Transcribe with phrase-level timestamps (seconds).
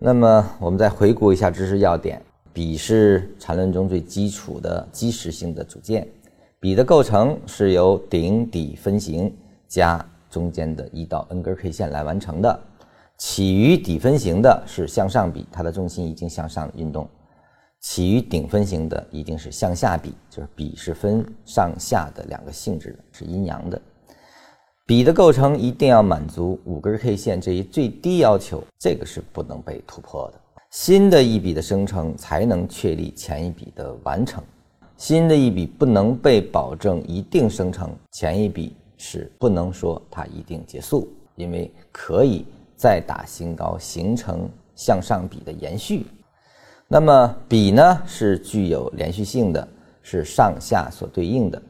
[0.00, 6.06] 那么我们再回顾一下知识要点：笔是缠论中最基础的基石性的组件。
[6.60, 12.60] 笔的构成是由顶底分型加中间的一到 n 根 K 线来完成的。
[13.16, 17.04] 起于底分型的是向上笔，它的重心已经向上运动；
[17.80, 23.82] 起于顶分型的一定是向下笔，就是笔是分上下的两个性质的，是阴阳的。
[24.88, 30.40] 笔的构成一定要满足五根 K 线这一最低要求，这个是不能被突破的。
[30.70, 34.42] 新的一笔的生成才能确立前一笔的完成。
[34.96, 46.06] 新的一笔不能被保证一定生成，前一笔是不能说它一定结束，因为可以再打新高，形成向上笔的延续。
[46.88, 49.68] 那么笔呢是具有连续性的，
[50.00, 51.60] 是上下所对应的。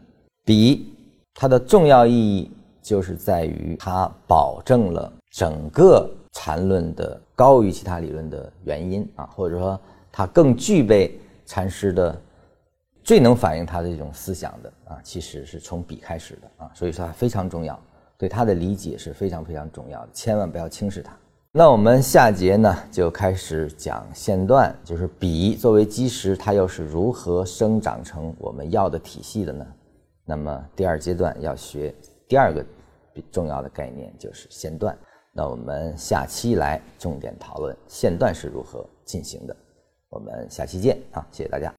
[0.44, 0.94] 笔
[1.34, 2.48] 它的重要意义。
[2.88, 9.78] 就是在于它保证了整个禅论的高于其他理论的原因啊，或者说
[10.10, 12.18] 它更具备禅师的
[13.04, 17.78] 最能反映他的这种思想的啊，其实是从笔开始的啊，所以说它非常重要，
[18.16, 21.14] 对它的理解是非常非常重要的，千万不要轻视它。
[21.52, 29.66] 那我们下节呢就开始讲线段，就是笔作为基石，它又是如何生长成我们要的体系的呢？
[30.24, 31.94] 那么第二阶段要学
[32.26, 32.64] 第二个。
[33.32, 34.96] 重要的概念就是线段，
[35.32, 39.56] 那我们下期来重点讨论线段是如何进行的。
[40.10, 41.66] 我们下期见啊，谢谢大家。